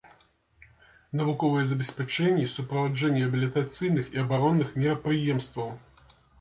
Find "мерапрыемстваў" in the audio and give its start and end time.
4.83-5.69